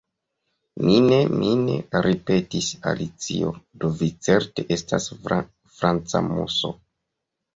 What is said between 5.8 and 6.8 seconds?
franca Muso.